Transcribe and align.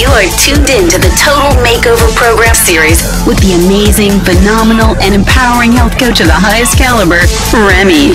You 0.00 0.08
are 0.08 0.22
tuned 0.38 0.70
in 0.70 0.88
to 0.88 0.96
the 0.96 1.12
Total 1.20 1.52
Makeover 1.62 2.16
Program 2.16 2.54
series 2.54 3.02
with 3.26 3.38
the 3.40 3.52
amazing, 3.52 4.12
phenomenal, 4.20 4.96
and 4.96 5.14
empowering 5.14 5.72
health 5.72 5.98
coach 5.98 6.20
of 6.20 6.26
the 6.26 6.32
highest 6.32 6.78
caliber, 6.78 7.20
Remy. 7.52 8.14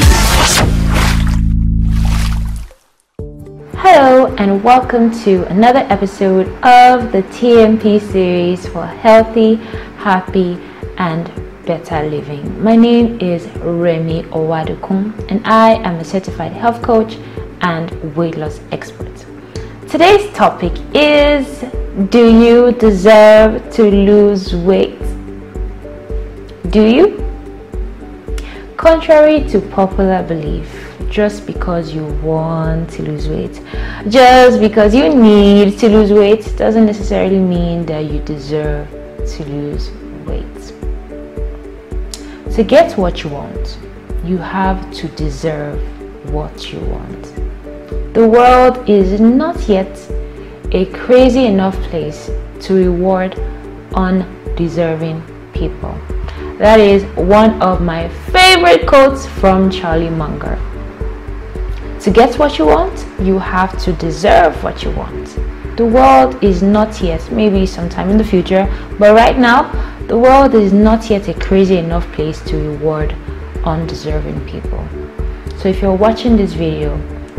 Hello, 3.78 4.34
and 4.40 4.64
welcome 4.64 5.12
to 5.26 5.44
another 5.46 5.86
episode 5.92 6.48
of 6.64 7.12
the 7.12 7.22
TMP 7.38 8.02
series 8.02 8.68
for 8.68 8.88
healthy, 8.88 9.58
happy, 9.98 10.60
and 10.98 11.32
better 11.68 12.02
living. 12.10 12.64
My 12.64 12.76
name 12.76 13.20
is 13.22 13.46
Remy 13.58 14.24
Owadukun, 14.32 15.30
and 15.30 15.46
I 15.46 15.76
am 15.88 15.98
a 15.98 16.04
certified 16.04 16.52
health 16.54 16.82
coach 16.82 17.20
and 17.62 18.16
weight 18.16 18.38
loss 18.38 18.60
expert. 18.72 19.24
Today's 19.88 20.30
topic 20.34 20.74
is 20.94 21.64
Do 21.96 22.30
you 22.30 22.74
deserve 22.74 23.72
to 23.76 23.84
lose 23.84 24.54
weight? 24.54 25.00
Do 26.70 26.82
you? 26.86 27.24
Contrary 28.76 29.48
to 29.48 29.62
popular 29.62 30.22
belief, 30.22 30.94
just 31.10 31.46
because 31.46 31.94
you 31.94 32.06
want 32.22 32.90
to 32.90 33.04
lose 33.04 33.30
weight, 33.30 33.62
just 34.10 34.60
because 34.60 34.94
you 34.94 35.16
need 35.16 35.80
to 35.80 35.88
lose 35.88 36.12
weight, 36.12 36.58
doesn't 36.58 36.86
necessarily 36.86 37.40
mean 37.40 37.86
that 37.86 38.04
you 38.04 38.20
deserve 38.20 38.90
to 38.90 39.46
lose 39.46 39.90
weight. 40.26 40.74
To 42.56 42.64
get 42.66 42.98
what 42.98 43.24
you 43.24 43.30
want, 43.30 43.78
you 44.26 44.38
have 44.38 44.92
to 44.96 45.08
deserve 45.16 45.80
what 46.30 46.74
you 46.74 46.80
want. 46.82 47.24
The 48.14 48.28
world 48.28 48.90
is 48.90 49.22
not 49.22 49.70
yet 49.70 49.96
a 50.76 50.86
crazy 50.88 51.46
enough 51.46 51.74
place 51.84 52.30
to 52.60 52.74
reward 52.74 53.40
undeserving 53.94 55.24
people. 55.54 55.98
That 56.58 56.82
is 56.82 57.06
one 57.16 57.62
of 57.62 57.82
my 57.82 58.10
favorite 58.34 58.86
quotes 58.86 59.26
from 59.26 59.72
Charlie 59.72 60.10
Munger. 60.10 60.60
To 62.02 62.12
get 62.12 62.38
what 62.38 62.60
you 62.60 62.66
want, 62.66 63.06
you 63.22 63.40
have 63.40 63.82
to 63.84 63.94
deserve 63.94 64.62
what 64.66 64.84
you 64.84 64.92
want. 64.92 65.38
The 65.78 65.86
world 65.86 66.44
is 66.44 66.62
not 66.62 67.02
yet, 67.02 67.32
maybe 67.32 67.66
sometime 67.66 68.10
in 68.10 68.18
the 68.18 68.26
future, 68.26 68.68
but 69.00 69.16
right 69.16 69.40
now, 69.40 69.72
the 70.08 70.20
world 70.20 70.56
is 70.56 70.74
not 70.74 71.10
yet 71.10 71.30
a 71.30 71.34
crazy 71.36 71.78
enough 71.78 72.06
place 72.12 72.42
to 72.50 72.58
reward 72.58 73.16
undeserving 73.64 74.46
people. 74.46 74.86
So 75.58 75.70
if 75.70 75.82
you're 75.82 75.96
watching 75.96 76.36
this 76.36 76.52
video 76.52 76.98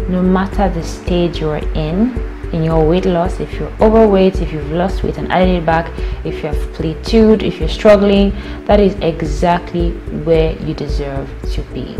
no 0.09 0.23
matter 0.23 0.69
the 0.69 0.83
stage 0.85 1.41
you're 1.41 1.57
in 1.75 2.36
in 2.53 2.63
your 2.63 2.87
weight 2.89 3.05
loss 3.05 3.41
if 3.41 3.53
you're 3.55 3.73
overweight 3.81 4.41
if 4.41 4.53
you've 4.53 4.71
lost 4.71 5.03
weight 5.03 5.19
and 5.19 5.31
added 5.33 5.63
it 5.63 5.67
back 5.67 5.91
if 6.25 6.35
you 6.37 6.49
have 6.49 6.57
plateaued 6.75 7.43
if 7.43 7.59
you're 7.59 7.69
struggling 7.69 8.31
that 8.67 8.81
is 8.81 8.95
exactly 8.97 9.93
where 10.25 10.53
you 10.63 10.75
deserve 10.75 11.29
to 11.53 11.63
be. 11.75 11.97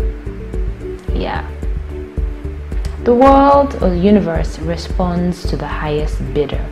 Yeah. 1.13 1.45
The 3.03 3.13
world 3.13 3.75
or 3.75 3.89
the 3.89 3.99
universe 3.99 4.59
responds 4.59 5.47
to 5.49 5.57
the 5.57 5.67
highest 5.67 6.17
bidder. 6.33 6.65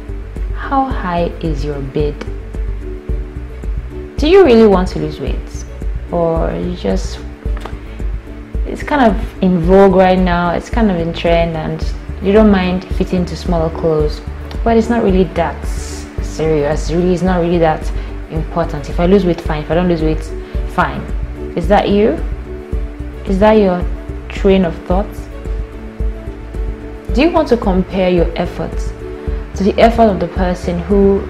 How 0.54 0.86
high 0.86 1.32
is 1.42 1.64
your 1.64 1.80
bid? 1.80 2.20
Do 4.18 4.28
you 4.28 4.46
really 4.46 4.68
want 4.68 4.90
to 4.90 5.00
lose 5.00 5.20
weight? 5.20 5.66
Or 6.12 6.52
you 6.52 6.76
just 6.76 7.20
it's 8.66 8.84
kind 8.84 9.10
of 9.10 9.44
in 9.44 9.60
vogue 9.60 9.94
right 9.94 10.18
now. 10.18 10.52
It's 10.52 10.70
kind 10.70 10.90
of 10.90 10.98
in 10.98 11.14
trend, 11.14 11.56
and 11.56 11.82
you 12.22 12.32
don't 12.32 12.52
mind 12.52 12.86
fitting 12.96 13.20
into 13.20 13.36
smaller 13.36 13.70
clothes, 13.78 14.22
but 14.64 14.78
it's 14.78 14.90
not 14.90 15.04
really 15.04 15.26
that 15.36 15.66
serious. 16.22 16.92
Really, 16.92 17.14
it's 17.14 17.22
not 17.22 17.42
really 17.42 17.58
that 17.60 17.92
important. 18.32 18.90
If 18.90 19.00
I 19.00 19.06
lose 19.06 19.26
weight, 19.26 19.42
fine. 19.42 19.64
If 19.64 19.72
I 19.72 19.76
don't 19.76 19.88
lose 19.88 20.02
weight, 20.02 20.24
fine. 20.74 21.02
Is 21.56 21.68
that 21.68 21.90
you? 21.90 22.12
Is 23.26 23.40
that 23.40 23.54
your 23.54 23.84
train 24.30 24.66
of 24.66 24.76
thought? 24.86 25.08
Do 27.14 27.22
you 27.22 27.32
want 27.32 27.48
to 27.50 27.58
compare 27.58 28.10
your 28.10 28.30
efforts 28.38 28.90
to 29.56 29.64
the 29.64 29.74
effort 29.80 30.10
of 30.10 30.20
the 30.20 30.28
person 30.28 30.80
who, 30.80 31.26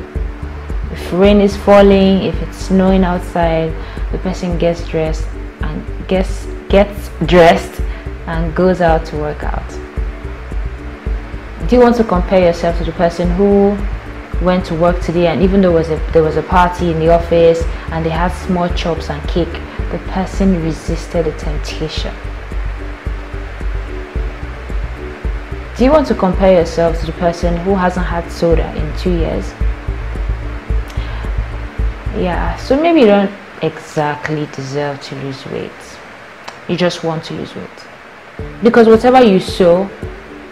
if 0.91 1.13
rain 1.13 1.39
is 1.39 1.55
falling, 1.55 2.23
if 2.23 2.41
it's 2.41 2.57
snowing 2.57 3.03
outside, 3.03 3.71
the 4.11 4.17
person 4.17 4.57
gets 4.57 4.87
dressed 4.87 5.27
and 5.61 6.07
gets 6.07 6.47
gets 6.69 7.09
dressed 7.27 7.81
and 8.25 8.55
goes 8.55 8.81
out 8.81 9.05
to 9.05 9.17
work 9.17 9.43
out. 9.43 9.84
Do 11.67 11.75
you 11.75 11.81
want 11.81 11.95
to 11.97 12.03
compare 12.03 12.41
yourself 12.41 12.77
to 12.77 12.83
the 12.83 12.91
person 12.91 13.29
who 13.31 13.77
went 14.41 14.65
to 14.65 14.75
work 14.75 15.01
today 15.01 15.27
and 15.27 15.41
even 15.41 15.61
though 15.61 15.69
there 15.69 15.77
was 15.77 15.89
a, 15.89 16.11
there 16.11 16.23
was 16.23 16.37
a 16.37 16.43
party 16.43 16.91
in 16.91 16.99
the 16.99 17.09
office 17.09 17.63
and 17.91 18.05
they 18.05 18.09
had 18.09 18.29
small 18.29 18.69
chops 18.69 19.09
and 19.09 19.21
cake, 19.27 19.51
the 19.91 19.99
person 20.09 20.61
resisted 20.63 21.25
the 21.25 21.31
temptation? 21.33 22.13
Do 25.77 25.83
you 25.83 25.91
want 25.91 26.07
to 26.07 26.15
compare 26.15 26.53
yourself 26.59 26.99
to 27.01 27.05
the 27.05 27.13
person 27.13 27.57
who 27.57 27.75
hasn't 27.75 28.05
had 28.05 28.31
soda 28.31 28.73
in 28.75 28.97
two 28.97 29.17
years? 29.17 29.51
Yeah, 32.21 32.55
so 32.57 32.79
maybe 32.81 33.01
you 33.01 33.07
don't 33.07 33.31
exactly 33.61 34.47
deserve 34.53 35.01
to 35.01 35.15
lose 35.15 35.45
weight 35.47 35.71
you 36.67 36.75
just 36.75 37.03
want 37.03 37.23
to 37.25 37.33
lose 37.33 37.55
weight. 37.55 37.69
Because 38.63 38.87
whatever 38.87 39.23
you 39.23 39.39
sow 39.39 39.89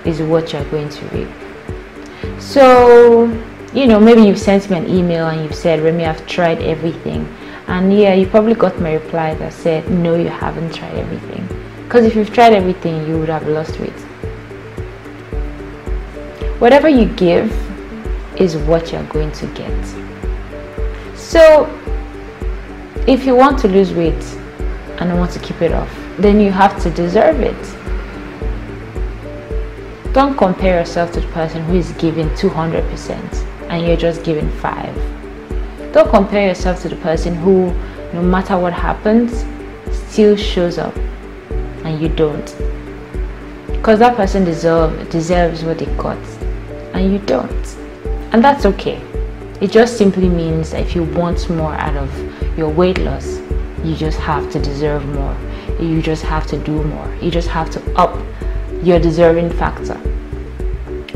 is 0.05 0.21
what 0.21 0.53
you're 0.53 0.65
going 0.65 0.89
to 0.89 1.05
reap. 1.07 2.41
So, 2.41 3.25
you 3.73 3.87
know, 3.87 3.99
maybe 3.99 4.21
you've 4.23 4.39
sent 4.39 4.69
me 4.69 4.77
an 4.77 4.89
email 4.89 5.27
and 5.27 5.43
you've 5.43 5.55
said, 5.55 5.81
Remy, 5.81 6.05
I've 6.05 6.25
tried 6.27 6.61
everything. 6.61 7.25
And 7.67 7.97
yeah, 7.97 8.13
you 8.13 8.27
probably 8.27 8.53
got 8.55 8.79
my 8.79 8.93
reply 8.93 9.33
that 9.35 9.53
said, 9.53 9.89
No, 9.89 10.15
you 10.15 10.27
haven't 10.27 10.73
tried 10.73 10.95
everything. 10.95 11.47
Because 11.83 12.05
if 12.05 12.15
you've 12.15 12.33
tried 12.33 12.53
everything, 12.53 13.07
you 13.07 13.17
would 13.17 13.29
have 13.29 13.47
lost 13.47 13.79
weight. 13.79 13.91
Whatever 16.59 16.89
you 16.89 17.05
give 17.05 17.51
is 18.39 18.57
what 18.57 18.91
you're 18.91 19.03
going 19.05 19.31
to 19.33 19.47
get. 19.47 19.85
So, 21.15 21.65
if 23.07 23.25
you 23.25 23.35
want 23.35 23.59
to 23.59 23.67
lose 23.67 23.93
weight 23.93 24.23
and 24.99 25.17
want 25.17 25.31
to 25.31 25.39
keep 25.39 25.61
it 25.61 25.71
off, 25.71 25.93
then 26.17 26.39
you 26.39 26.51
have 26.51 26.81
to 26.83 26.89
deserve 26.89 27.39
it. 27.41 27.82
Don't 30.13 30.37
compare 30.37 30.79
yourself 30.79 31.11
to 31.13 31.21
the 31.21 31.27
person 31.29 31.63
who 31.63 31.75
is 31.75 31.91
giving 31.93 32.29
200% 32.35 33.69
and 33.69 33.85
you're 33.85 33.97
just 33.97 34.23
giving 34.23 34.47
5. 34.59 35.91
Don't 35.91 36.07
compare 36.09 36.47
yourself 36.49 36.83
to 36.83 36.89
the 36.89 36.95
person 36.97 37.33
who, 37.33 37.73
no 38.13 38.21
matter 38.21 38.55
what 38.57 38.73
happens, 38.73 39.43
still 39.91 40.35
shows 40.35 40.77
up 40.77 40.95
and 41.83 41.99
you 41.99 42.09
don't. 42.09 42.55
Because 43.67 43.97
that 43.97 44.15
person 44.15 44.43
deserve, 44.43 45.09
deserves 45.09 45.63
what 45.63 45.79
they 45.79 45.87
got 45.97 46.19
and 46.93 47.11
you 47.11 47.17
don't. 47.17 47.77
And 48.33 48.43
that's 48.43 48.67
okay. 48.67 49.01
It 49.61 49.71
just 49.71 49.97
simply 49.97 50.29
means 50.29 50.73
if 50.73 50.93
you 50.93 51.03
want 51.03 51.49
more 51.49 51.73
out 51.73 51.95
of 51.95 52.57
your 52.57 52.69
weight 52.69 52.99
loss, 52.99 53.39
you 53.83 53.95
just 53.95 54.19
have 54.19 54.51
to 54.51 54.59
deserve 54.59 55.05
more 55.07 55.35
you 55.79 56.01
just 56.01 56.23
have 56.23 56.47
to 56.47 56.57
do 56.57 56.83
more. 56.83 57.15
You 57.21 57.31
just 57.31 57.47
have 57.49 57.69
to 57.71 57.95
up 57.95 58.17
your 58.83 58.99
deserving 58.99 59.49
factor. 59.51 59.99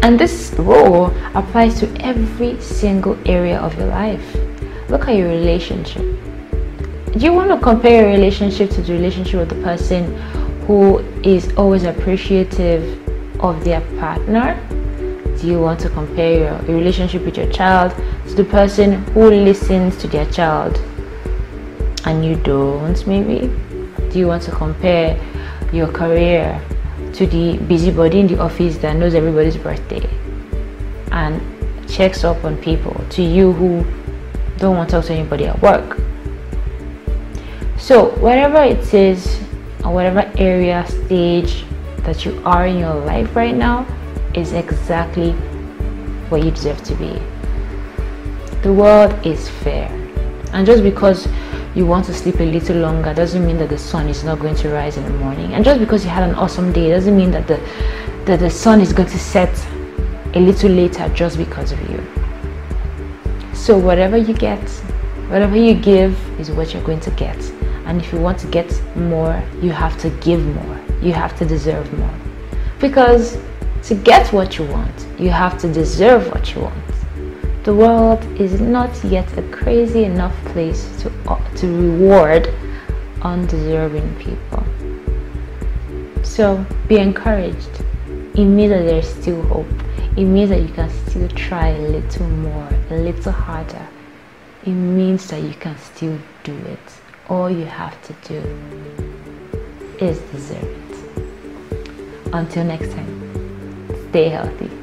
And 0.04 0.18
this 0.20 0.54
rule 0.58 1.08
applies 1.36 1.80
to 1.80 1.88
every 2.02 2.60
single 2.62 3.18
area 3.28 3.60
of 3.60 3.78
your 3.78 3.88
life. 3.88 4.36
Look 4.90 5.08
at 5.08 5.16
your 5.16 5.28
relationship. 5.28 6.04
Do 7.12 7.20
you 7.20 7.34
want 7.34 7.50
to 7.50 7.58
compare 7.58 8.04
your 8.04 8.12
relationship 8.12 8.70
to 8.72 8.82
the 8.82 8.94
relationship 8.94 9.40
with 9.40 9.50
the 9.50 9.62
person 9.64 10.16
who 10.68 11.00
is 11.24 11.52
always 11.58 11.84
appreciative 11.84 12.84
of 13.42 13.64
their 13.66 13.82
partner? 14.00 14.56
Do 15.42 15.48
you 15.48 15.60
want 15.60 15.80
to 15.82 15.90
compare 15.90 16.40
your, 16.40 16.66
your 16.68 16.78
relationship 16.78 17.26
with 17.26 17.38
your 17.38 17.52
child 17.52 17.92
to 18.28 18.34
the 18.36 18.44
person 18.44 19.04
who 19.14 19.30
listens 19.30 19.98
to 19.98 20.08
their 20.08 20.26
child 20.32 20.78
and 22.06 22.24
you 22.24 22.36
don't, 22.36 23.06
maybe? 23.08 23.48
Do 24.12 24.20
you 24.20 24.28
want 24.28 24.44
to 24.44 24.52
compare 24.52 25.20
your 25.74 25.88
career 25.88 26.62
to 27.18 27.26
the 27.26 27.58
busybody 27.64 28.20
in 28.20 28.28
the 28.28 28.40
office 28.40 28.78
that 28.78 28.96
knows 28.96 29.16
everybody's 29.16 29.58
birthday 29.58 30.08
and 31.12 31.42
checks 31.90 32.24
up 32.24 32.44
on 32.44 32.56
people 32.58 32.94
to 33.10 33.24
you 33.24 33.52
who 33.54 33.84
don't 34.58 34.78
want 34.78 34.88
to 34.90 34.98
talk 34.98 35.06
to 35.06 35.14
anybody 35.14 35.46
at 35.46 35.60
work? 35.60 35.98
So, 37.80 38.10
whatever 38.18 38.62
it 38.62 38.94
is, 38.94 39.40
or 39.84 39.94
whatever 39.94 40.32
area, 40.38 40.86
stage 40.88 41.66
that 42.04 42.24
you 42.24 42.40
are 42.46 42.68
in 42.68 42.78
your 42.78 42.94
life 42.94 43.36
right 43.36 43.56
now, 43.56 43.88
is 44.36 44.54
exactly 44.54 45.32
where 46.30 46.44
you 46.44 46.52
deserve 46.52 46.84
to 46.84 46.96
be. 46.96 47.20
The 48.62 48.74
world 48.74 49.14
is 49.26 49.50
fair. 49.50 49.88
And 50.54 50.68
just 50.68 50.84
because 50.84 51.28
you 51.78 51.86
want 51.86 52.04
to 52.04 52.14
sleep 52.14 52.40
a 52.40 52.44
little 52.44 52.78
longer 52.78 53.14
doesn't 53.14 53.46
mean 53.46 53.60
that 53.60 53.70
the 53.70 53.78
sun 53.78 54.10
is 54.10 54.24
not 54.24 54.40
going 54.40 54.56
to 54.56 54.70
rise 54.70 54.98
in 54.98 55.04
the 55.04 55.12
morning. 55.12 55.54
And 55.54 55.64
just 55.64 55.80
because 55.80 56.04
you 56.04 56.10
had 56.10 56.28
an 56.28 56.34
awesome 56.34 56.74
day 56.74 56.90
doesn't 56.90 57.16
mean 57.16 57.30
that 57.30 57.48
the 57.48 57.60
that 58.26 58.40
the 58.40 58.50
sun 58.50 58.82
is 58.82 58.92
going 58.92 59.10
to 59.10 59.20
set 59.20 59.54
a 60.34 60.40
little 60.40 60.72
later 60.72 61.08
just 61.10 61.38
because 61.38 61.72
of 61.72 61.80
you. 61.92 62.04
So, 63.54 63.78
whatever 63.78 64.18
you 64.18 64.34
get, 64.34 64.68
whatever 65.30 65.56
you 65.56 65.76
give 65.76 66.18
is 66.40 66.50
what 66.50 66.74
you're 66.74 66.84
going 66.84 67.00
to 67.02 67.12
get. 67.12 67.38
And 67.86 68.02
if 68.02 68.12
you 68.12 68.20
want 68.20 68.40
to 68.40 68.48
get 68.48 68.70
more, 68.96 69.42
you 69.62 69.70
have 69.70 70.00
to 70.00 70.10
give 70.28 70.44
more. 70.44 70.80
You 71.00 71.14
have 71.14 71.38
to 71.38 71.46
deserve 71.46 71.94
more. 71.94 72.16
Because 72.80 73.38
to 73.84 73.94
get 73.94 74.34
what 74.34 74.58
you 74.58 74.66
want, 74.66 75.08
you 75.20 75.30
have 75.30 75.60
to 75.60 75.72
deserve 75.72 76.28
what 76.32 76.56
you 76.56 76.62
want. 76.62 76.87
The 77.68 77.76
world 77.76 78.24
is 78.40 78.62
not 78.62 79.04
yet 79.04 79.38
a 79.38 79.42
crazy 79.52 80.06
enough 80.06 80.34
place 80.54 80.88
to, 81.02 81.12
uh, 81.28 81.38
to 81.56 81.68
reward 81.68 82.48
undeserving 83.24 84.16
people. 84.16 84.64
So 86.24 86.66
be 86.88 86.96
encouraged. 86.96 87.84
It 88.36 88.46
means 88.46 88.70
that 88.70 88.86
there's 88.86 89.10
still 89.10 89.42
hope. 89.48 89.68
It 90.16 90.24
means 90.24 90.50
that 90.52 90.62
you 90.62 90.70
can 90.70 90.90
still 90.90 91.28
try 91.28 91.72
a 91.72 91.82
little 91.82 92.30
more, 92.30 92.70
a 92.90 92.96
little 92.96 93.34
harder. 93.34 93.86
It 94.64 94.70
means 94.72 95.28
that 95.28 95.42
you 95.42 95.54
can 95.56 95.78
still 95.78 96.18
do 96.46 96.56
it. 96.56 96.80
All 97.28 97.50
you 97.50 97.66
have 97.66 98.02
to 98.04 98.14
do 98.30 98.40
is 100.00 100.20
deserve 100.32 100.64
it. 100.64 102.32
Until 102.32 102.64
next 102.64 102.94
time, 102.94 104.10
stay 104.10 104.30
healthy. 104.30 104.77